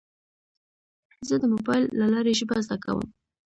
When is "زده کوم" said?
2.65-3.05